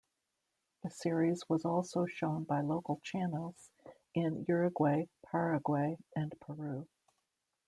[0.81, 3.69] The series was also shown by local channels
[4.15, 6.87] in Uruguay, Paraguay, and Peru.